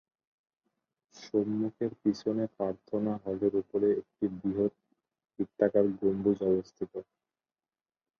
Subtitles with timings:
[1.15, 4.73] সম্মুখের পিছনে প্রার্থনা হলের উপরে একটি বৃহত
[5.33, 6.93] বৃত্তাকার গম্বুজ অবস্থিত।